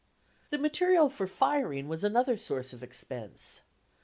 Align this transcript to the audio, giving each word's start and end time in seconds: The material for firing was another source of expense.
The 0.49 0.57
material 0.57 1.11
for 1.11 1.27
firing 1.27 1.87
was 1.87 2.03
another 2.03 2.35
source 2.35 2.73
of 2.73 2.81
expense. 2.81 3.61